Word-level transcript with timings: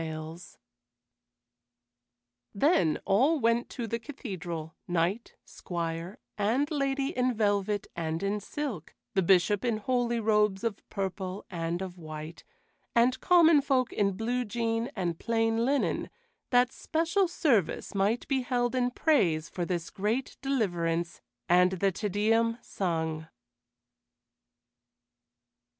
[Illustration: 0.01 0.59
A 2.55 2.57
GLIMPSE 2.57 2.57
OF 2.57 2.63
AN 2.63 2.69
HERETIC 2.71 2.73
BEING 2.73 2.95
BURNED 2.95 2.95
TO 2.97 2.97
DEATH] 2.97 2.97
Then 2.97 3.01
all 3.05 3.39
went 3.39 3.69
to 3.69 3.87
the 3.87 3.99
cathedral, 3.99 4.75
knight, 4.87 5.35
squire, 5.45 6.17
and 6.39 6.71
lady 6.71 7.07
in 7.15 7.33
velvet 7.35 7.87
and 7.95 8.23
in 8.23 8.39
silk, 8.39 8.95
the 9.13 9.21
Bishop 9.21 9.63
in 9.63 9.77
holy 9.77 10.19
robes 10.19 10.63
of 10.63 10.89
purple 10.89 11.45
and 11.51 11.83
of 11.83 11.99
white, 11.99 12.43
and 12.95 13.19
common 13.19 13.61
folk 13.61 13.93
in 13.93 14.13
blue 14.13 14.43
jean 14.43 14.89
and 14.95 15.19
plain 15.19 15.63
linen, 15.63 16.09
that 16.49 16.71
special 16.71 17.27
service 17.27 17.93
might 17.93 18.27
be 18.27 18.41
held 18.41 18.73
in 18.73 18.89
praise 18.89 19.49
for 19.49 19.65
this 19.65 19.91
great 19.91 20.35
deliverance, 20.41 21.21
and 21.47 21.73
the 21.73 21.91
Te 21.91 22.09
Deum 22.09 22.57
sung. 22.63 23.27